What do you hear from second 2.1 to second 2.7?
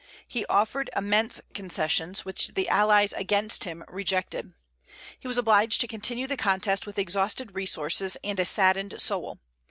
which the